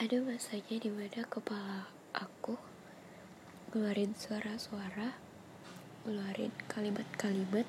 ada 0.00 0.16
masanya 0.24 0.80
di 0.80 0.88
mana 0.88 1.28
kepala 1.28 1.84
aku 2.16 2.56
ngeluarin 3.68 4.16
suara-suara 4.16 5.12
ngeluarin 6.08 6.48
kalimat-kalimat 6.72 7.68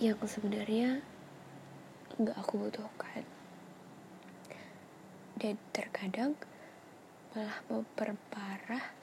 yang 0.00 0.16
sebenarnya 0.24 1.04
nggak 2.16 2.40
aku 2.40 2.56
butuhkan. 2.56 3.28
Dan 5.36 5.60
terkadang 5.76 6.32
malah 7.36 7.60
memperparah 7.68 8.96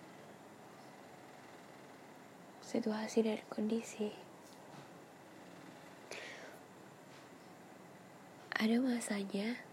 situasi 2.66 3.30
dan 3.30 3.38
kondisi. 3.54 4.10
Ada 8.58 8.82
masanya 8.82 9.73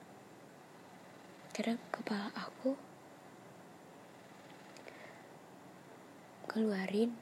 kadang 1.60 1.76
kepala 1.92 2.32
aku 2.32 2.72
keluarin 6.48 7.12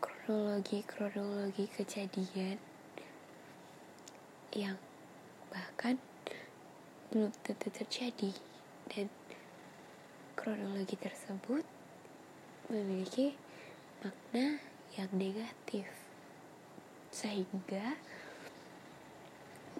kronologi-kronologi 0.00 1.68
kejadian 1.68 2.56
yang 4.56 4.80
bahkan 5.52 6.00
belum 7.12 7.36
tentu 7.44 7.68
terjadi. 7.68 8.32
Dan 8.88 9.12
kronologi 10.32 10.96
tersebut 10.96 11.68
memiliki 12.72 13.36
makna 14.00 14.64
yang 14.96 15.12
negatif. 15.12 15.92
Sehingga 17.12 18.00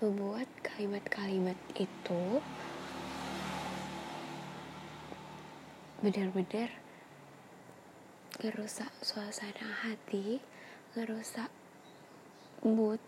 membuat 0.02 0.48
kalimat-kalimat 0.62 1.58
itu 1.78 2.40
benar-benar 6.02 6.70
ngerusak 8.42 8.90
suasana 9.00 9.86
hati 9.86 10.42
ngerusak 10.94 11.50
mood 12.64 12.98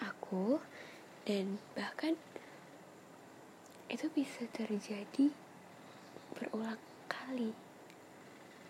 aku 0.00 0.62
dan 1.28 1.60
bahkan 1.76 2.16
itu 3.88 4.04
bisa 4.12 4.44
terjadi 4.52 5.32
berulang 6.36 6.80
kali. 7.08 7.56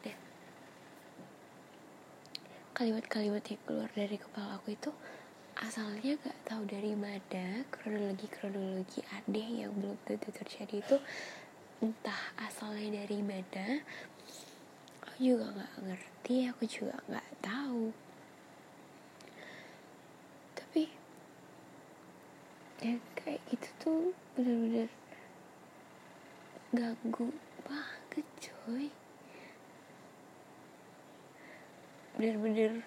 Dan 0.06 0.18
kalimat-kalimat 2.74 3.42
yang 3.42 3.62
keluar 3.66 3.90
dari 3.90 4.14
kepala 4.14 4.62
aku 4.62 4.78
itu 4.78 4.90
asalnya 5.58 6.14
gak 6.22 6.38
tahu 6.46 6.62
dari 6.70 6.94
mana 6.94 7.66
kronologi-kronologi 7.74 9.02
aneh 9.10 9.66
yang 9.66 9.74
belum 9.74 9.98
tentu 10.06 10.30
terjadi 10.30 10.78
itu 10.78 10.96
entah 11.82 12.22
asalnya 12.38 13.02
dari 13.02 13.22
mana. 13.22 13.82
Aku 15.06 15.18
juga 15.18 15.46
nggak 15.54 15.74
ngerti 15.86 16.34
aku 16.50 16.62
juga 16.66 16.94
nggak 17.06 17.28
tahu. 17.42 17.90
Tapi 20.58 20.82
ya 22.78 22.94
kayak 23.18 23.42
gitu 23.50 23.68
tuh 23.82 24.04
bener-bener 24.38 24.86
ganggu 26.70 27.34
banget 27.66 28.26
coy 28.38 28.86
bener-bener 32.14 32.86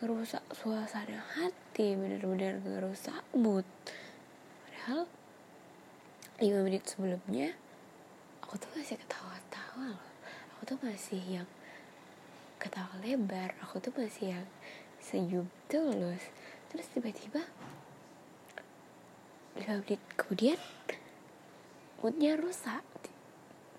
ngerusak 0.00 0.44
suasana 0.52 1.24
hati 1.36 1.59
bener-bener 1.80 2.60
ngerusak 2.60 3.24
mood. 3.32 3.64
Padahal 4.68 5.08
5 6.36 6.64
menit 6.68 6.84
sebelumnya 6.84 7.56
aku 8.44 8.60
tuh 8.60 8.68
masih 8.76 9.00
ketawa-tawa 9.00 9.96
loh. 9.96 10.04
Aku 10.56 10.68
tuh 10.68 10.78
masih 10.84 11.20
yang 11.24 11.48
ketawa 12.60 12.92
lebar. 13.00 13.56
Aku 13.64 13.80
tuh 13.80 13.96
masih 13.96 14.36
yang 14.36 14.46
senyum 15.00 15.48
tulus 15.72 16.20
terus 16.68 16.86
tiba-tiba 16.92 17.40
5 19.56 19.64
menit 19.80 20.00
kemudian 20.20 20.60
moodnya 22.04 22.36
rusak. 22.36 22.84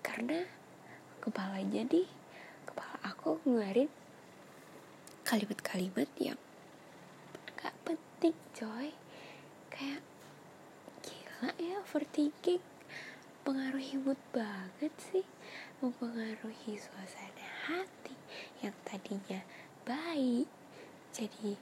Karena 0.02 0.42
kepalanya 1.22 1.86
nih 1.86 2.10
kepala 2.66 2.98
aku 3.06 3.38
ngeluarin 3.46 3.86
kalimat-kalimat 5.22 6.10
yang 6.18 6.36
penting 8.22 8.38
coy. 8.54 8.90
Kayak 9.66 9.98
gila 11.02 11.50
ya 11.58 11.82
overthinking. 11.82 12.62
Mempengaruhi 13.42 13.98
mood 13.98 14.20
banget 14.30 14.94
sih. 14.94 15.26
Mempengaruhi 15.82 16.78
suasana 16.78 17.46
hati 17.66 18.14
yang 18.62 18.78
tadinya 18.86 19.42
baik 19.82 20.46
jadi 21.10 21.58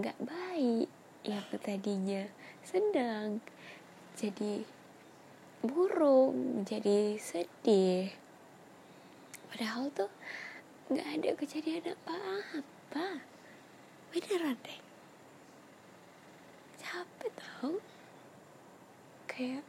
nggak 0.00 0.16
baik. 0.24 0.88
Yang 1.20 1.48
tadinya 1.60 2.24
senang 2.64 3.44
jadi 4.16 4.64
burung 5.60 6.64
jadi 6.64 7.20
sedih. 7.20 8.08
Padahal 9.52 9.92
tuh 9.92 10.08
nggak 10.88 11.08
ada 11.20 11.30
kejadian 11.36 11.92
apa-apa. 11.92 13.20
Beneran 14.08 14.56
deh 14.64 14.89
capek 16.90 17.30
tau 17.38 17.78
kayak 19.30 19.62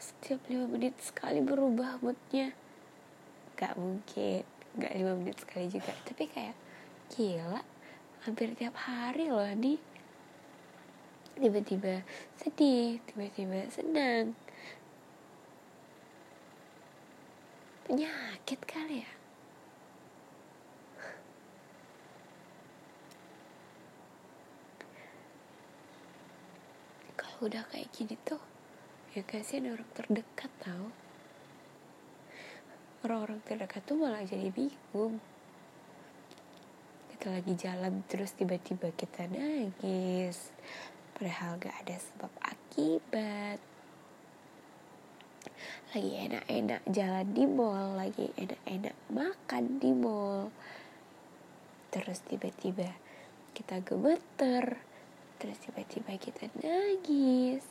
setiap 0.00 0.40
lima 0.48 0.64
menit 0.64 0.96
sekali 1.04 1.44
berubah 1.44 2.00
moodnya. 2.00 2.56
Gak 3.52 3.76
mungkin. 3.76 4.40
Gak 4.80 4.96
lima 4.96 5.12
menit 5.12 5.36
sekali 5.36 5.68
juga. 5.68 5.92
Tapi 6.08 6.24
kayak 6.24 6.56
gila. 7.12 7.60
Hampir 8.24 8.56
tiap 8.56 8.80
hari 8.80 9.28
loh 9.28 9.44
nih 9.44 9.76
tiba-tiba 11.36 12.00
sedih 12.40 12.96
tiba-tiba 13.04 13.68
senang. 13.68 14.32
Penyakit 17.84 18.60
kali 18.64 19.04
ya 19.04 19.15
udah 27.44 27.68
kayak 27.68 27.92
gini 27.92 28.16
tuh 28.24 28.40
ya 29.16 29.24
kasihan 29.24 29.72
orang 29.72 29.88
terdekat 29.96 30.52
tau. 30.60 30.92
Orang-orang 33.00 33.40
terdekat 33.48 33.80
tuh 33.88 33.96
malah 33.96 34.20
jadi 34.24 34.52
bingung. 34.52 35.24
Kita 37.12 37.32
lagi 37.32 37.56
jalan 37.56 38.04
terus 38.12 38.36
tiba-tiba 38.36 38.92
kita 38.92 39.24
nangis. 39.24 40.52
Padahal 41.16 41.56
gak 41.56 41.76
ada 41.80 41.96
sebab 41.96 42.32
akibat. 42.44 43.56
Lagi 45.96 46.12
enak-enak 46.28 46.82
jalan 46.92 47.26
di 47.32 47.44
mall 47.48 47.96
lagi 47.96 48.28
enak-enak 48.36 48.96
makan 49.08 49.80
di 49.80 49.90
mall. 49.96 50.52
Terus 51.88 52.20
tiba-tiba 52.28 52.92
kita 53.56 53.80
gemeter 53.80 54.85
terus 55.36 55.58
tiba-tiba 55.60 56.16
kita 56.16 56.48
nangis. 56.60 57.64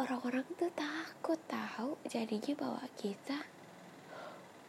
Orang-orang 0.00 0.48
tuh 0.56 0.72
takut 0.72 1.36
tahu 1.44 2.00
jadinya 2.08 2.56
bawa 2.56 2.84
kita 2.96 3.44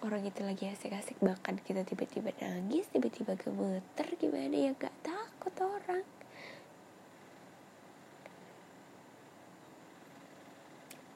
orang 0.02 0.26
itu 0.26 0.42
lagi 0.42 0.66
asik-asik 0.66 1.22
makan 1.22 1.62
kita 1.62 1.86
tiba-tiba 1.86 2.34
nangis 2.42 2.90
tiba-tiba 2.90 3.38
gemeter 3.38 4.08
gimana 4.18 4.56
ya 4.58 4.72
gak 4.74 4.94
takut 5.06 5.54
orang. 5.62 6.06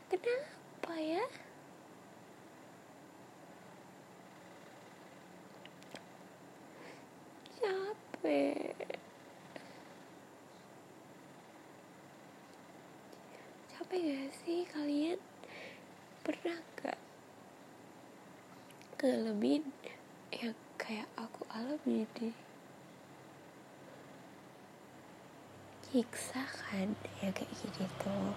Kenapa 0.05 0.93
ya 1.01 1.25
capek 8.25 8.73
capek 13.69 14.01
gak 14.01 14.33
sih 14.41 14.65
kalian? 14.73 15.21
Pernah 16.25 16.57
gak 16.81 16.97
ngalamin 18.97 19.61
yang 20.33 20.57
kayak 20.73 21.05
aku 21.13 21.45
alami 21.53 22.09
deh 22.17 22.33
nyiksa 25.93 26.41
kan 26.49 26.97
ya 27.21 27.29
kayak 27.29 27.53
gini 27.61 27.85
tuh. 28.01 28.33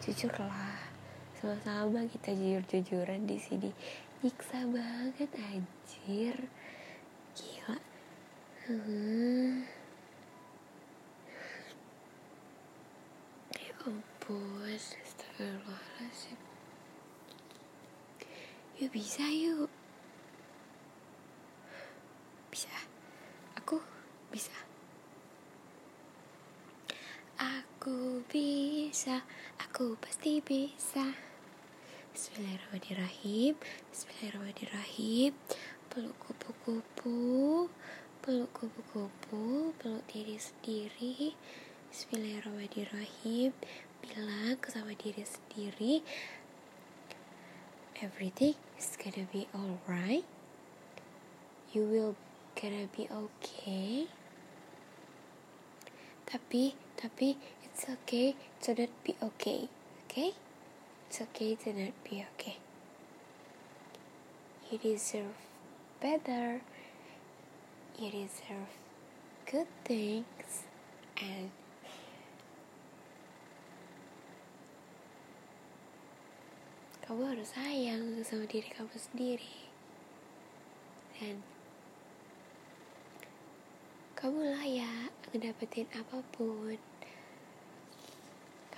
Jujur 0.00 0.32
lah 0.40 0.88
sama-sama 1.36 2.08
kita 2.08 2.32
jujur-jujuran 2.32 3.28
di 3.28 3.36
sini. 3.36 3.76
Nyiksa 4.24 4.64
banget 4.72 5.28
anjir. 5.36 6.48
Gila 7.36 7.87
Mm-hmm. 8.68 9.64
ya 13.56 13.72
astagfirullahaladzim. 15.00 16.36
Yuk 18.76 18.92
bisa 18.92 19.24
yuk. 19.24 19.72
Bisa. 22.52 22.68
Aku 23.56 23.80
bisa. 24.28 24.52
Aku 27.40 28.20
bisa. 28.28 29.24
Aku 29.64 29.96
pasti 29.96 30.44
bisa. 30.44 31.16
Bismillahirrahmanirrahim. 32.12 33.56
Bismillahirrahmanirrahim. 33.88 35.32
Peluk 35.88 36.20
kupu-kupu 36.20 37.72
peluk 38.28 38.52
kupu-kupu 38.52 39.72
peluk 39.80 40.04
diri 40.04 40.36
sendiri. 40.36 41.32
Bismillahirrahmanirrahim. 41.88 43.56
Bilang 44.04 44.60
sama 44.68 44.92
diri 44.92 45.24
sendiri 45.24 46.04
everything 48.04 48.52
is 48.76 49.00
gonna 49.00 49.24
be 49.32 49.48
alright. 49.56 50.28
You 51.72 51.88
will 51.88 52.20
gonna 52.52 52.84
be 52.92 53.08
okay. 53.08 54.12
Tapi 56.28 56.76
tapi 57.00 57.40
it's 57.64 57.88
okay 57.88 58.36
to 58.60 58.76
not 58.76 58.92
be 59.08 59.16
okay 59.24 59.72
okay? 60.04 60.36
It's 61.08 61.24
okay 61.24 61.56
to 61.64 61.72
not 61.72 61.96
be 62.04 62.20
okay. 62.36 62.60
You 64.68 64.76
deserve 64.76 65.40
better 66.04 66.60
you 67.98 68.10
deserve 68.10 68.70
good 69.50 69.66
things 69.82 70.62
and 71.18 71.50
kamu 77.02 77.34
harus 77.34 77.50
sayang 77.50 78.22
sama 78.22 78.46
diri 78.46 78.70
kamu 78.70 78.94
sendiri. 78.94 79.66
Dan 81.18 81.42
kamu 84.14 84.46
layak 84.46 85.10
ngedapetin 85.34 85.90
apa 85.96 86.22
pun. 86.30 86.78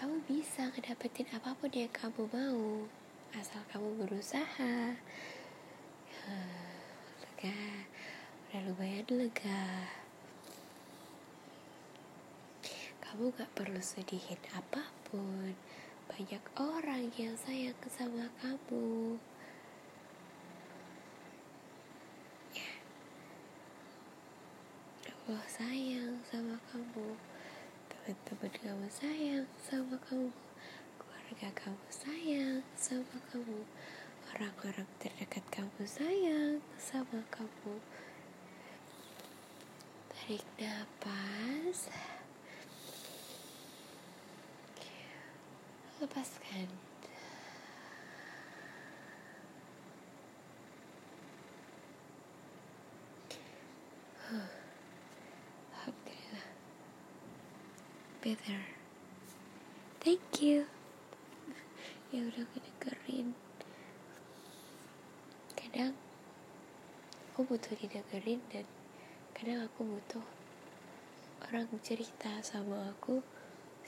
Kamu 0.01 0.17
bisa 0.25 0.73
ngedapetin 0.73 1.29
apa 1.37 1.53
pun 1.61 1.69
yang 1.77 1.93
kamu 1.93 2.25
mau 2.33 2.89
asal 3.37 3.61
kamu 3.69 4.07
berusaha. 4.07 4.97
Udah 7.37 7.90
lumayan 8.59 9.07
lega 9.07 9.87
kamu 13.11 13.35
gak 13.35 13.51
perlu 13.59 13.83
sedihin 13.83 14.39
apa 14.55 14.87
pun. 15.11 15.51
Banyak 16.07 16.45
orang 16.55 17.11
yang 17.19 17.35
sayang 17.35 17.75
sama 17.91 18.31
kamu. 18.39 19.19
Ya, 22.55 22.71
Allah 25.27 25.47
sayang 25.51 26.23
sama 26.23 26.55
kamu, 26.71 27.19
teman-teman 27.91 28.53
kamu 28.63 28.87
sayang 28.95 29.47
sama 29.59 29.99
kamu, 30.07 30.31
keluarga 31.03 31.49
kamu 31.59 31.87
sayang 31.91 32.63
sama 32.79 33.19
kamu, 33.35 33.67
orang-orang 34.31 34.87
terdekat 35.03 35.43
kamu 35.51 35.83
sayang 35.83 36.63
sama 36.79 37.27
kamu. 37.35 37.75
Tarik 40.31 40.47
nafas. 40.63 41.91
lepaskan. 45.99 46.71
Alhamdulillah. 55.75 56.47
Better. 58.23 58.63
Thank 59.99 60.39
you. 60.39 60.71
Ya 62.15 62.23
udah 62.31 62.47
ngedengerin 62.47 63.35
kadang 65.59 65.99
aku 67.35 67.43
butuh 67.51 67.75
didengerin 67.75 68.39
dan 68.55 68.67
kadang 69.41 69.65
aku 69.65 69.89
butuh 69.89 70.27
orang 71.49 71.65
cerita 71.81 72.29
sama 72.45 72.93
aku 72.93 73.25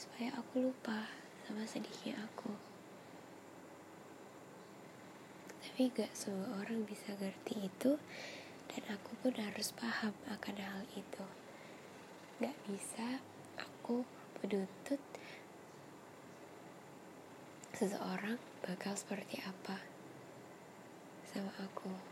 supaya 0.00 0.32
aku 0.40 0.64
lupa 0.64 1.12
sama 1.44 1.68
sedihnya 1.68 2.16
aku. 2.24 2.56
Tapi 5.60 5.92
gak 5.92 6.08
semua 6.16 6.56
orang 6.56 6.88
bisa 6.88 7.12
ngerti 7.20 7.68
itu 7.68 8.00
dan 8.72 8.96
aku 8.96 9.12
pun 9.20 9.36
harus 9.36 9.76
paham 9.76 10.16
akan 10.32 10.56
hal 10.56 10.88
itu. 10.96 11.26
Gak 12.40 12.56
bisa 12.64 13.20
aku 13.60 14.08
menuntut 14.40 15.04
seseorang 17.76 18.40
bakal 18.64 18.96
seperti 18.96 19.36
apa 19.44 19.76
sama 21.28 21.52
aku 21.60 22.11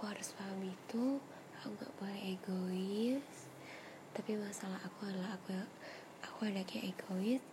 aku 0.00 0.16
harus 0.16 0.32
paham 0.32 0.64
itu. 0.64 1.20
Aku 1.60 1.76
gak 1.76 1.92
boleh 2.00 2.32
egois. 2.32 3.52
Tapi 4.16 4.32
masalah 4.32 4.80
aku 4.80 5.04
adalah 5.04 5.36
aku 5.36 5.52
aku 6.24 6.48
anaknya 6.48 6.88
egois. 6.88 7.44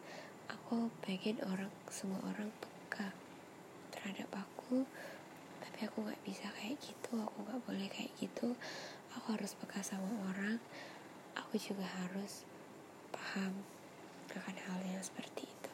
Aku 0.48 0.88
pengen 1.04 1.44
orang 1.44 1.68
semua 1.92 2.24
orang 2.24 2.48
peka 2.64 3.12
terhadap 3.92 4.32
aku. 4.32 4.88
Tapi 5.60 5.92
aku 5.92 6.08
nggak 6.08 6.24
bisa 6.24 6.48
kayak 6.56 6.80
gitu. 6.80 7.20
Aku 7.20 7.44
nggak 7.44 7.68
boleh 7.68 7.92
kayak 7.92 8.16
gitu. 8.16 8.56
Aku 9.20 9.36
harus 9.36 9.52
peka 9.52 9.84
sama 9.84 10.08
orang. 10.32 10.56
Aku 11.36 11.60
juga 11.60 11.84
harus 11.84 12.48
paham 13.12 13.60
akan 14.32 14.56
hal 14.56 14.80
yang 14.88 15.04
seperti 15.04 15.52
itu. 15.52 15.74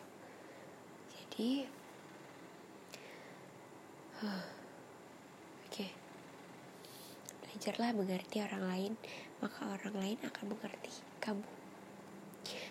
Jadi 1.13 1.49
huh, 4.25 4.41
oke 5.69 5.69
okay. 5.69 5.93
Belajarlah 7.63 7.95
mengerti 7.95 8.43
orang 8.43 8.63
lain 8.67 8.93
maka 9.39 9.63
orang 9.71 9.95
lain 9.95 10.19
akan 10.19 10.51
mengerti 10.51 10.99
kamu. 11.23 11.47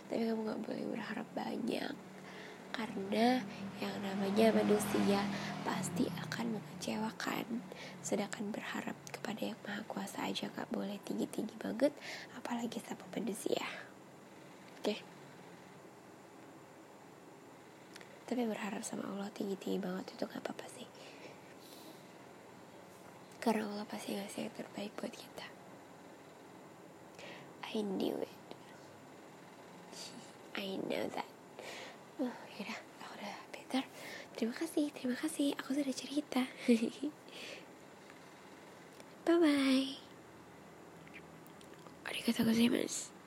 Tapi 0.04 0.20
kamu 0.20 0.40
gak 0.44 0.60
boleh 0.68 0.84
berharap 0.92 1.24
banyak 1.32 1.96
karena 2.76 3.40
yang 3.80 3.96
namanya 4.04 4.52
manusia 4.52 5.24
pasti 5.64 6.12
akan 6.28 6.60
mengecewakan. 6.60 7.64
Sedangkan 8.04 8.52
berharap 8.52 8.92
kepada 9.08 9.56
yang 9.56 9.60
maha 9.64 9.80
kuasa 9.88 10.28
aja 10.28 10.52
gak 10.52 10.68
boleh 10.68 11.00
tinggi-tinggi 11.08 11.56
banget 11.56 11.96
apalagi 12.36 12.76
sama 12.84 13.08
manusia. 13.16 13.64
Oke. 14.76 14.92
Okay. 14.92 15.00
tapi 18.28 18.48
berharap 18.48 18.80
sama 18.80 19.08
Allah 19.12 19.28
tinggi-tinggi 19.32 19.76
banget 19.76 20.16
itu 20.16 20.24
gak 20.24 20.40
apa-apa 20.40 20.64
sih 20.72 20.81
karena 23.42 23.66
Allah 23.66 23.86
pasti 23.90 24.14
ngasih 24.14 24.46
yang 24.46 24.54
terbaik 24.54 24.94
buat 24.94 25.10
kita. 25.10 25.46
I 27.74 27.82
knew 27.82 28.14
it. 28.22 28.38
I 30.54 30.78
know 30.86 31.10
that. 31.10 31.26
Oh 32.22 32.30
yaudah 32.54 32.78
aku 33.02 33.18
udah 33.18 33.34
better 33.50 33.82
terima 34.38 34.54
kasih 34.54 34.94
terima 34.94 35.18
kasih. 35.18 35.58
Aku 35.58 35.74
sudah 35.74 35.90
cerita. 35.90 36.46
Bye 39.26 39.38
bye 39.38 40.02
arigatou 42.22 42.44
gozaimasu 42.44 43.21